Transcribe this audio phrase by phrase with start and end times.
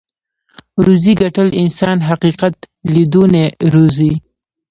[0.85, 2.55] روزي ګټل انسان حقيقت
[2.93, 4.11] ليدونی روزي.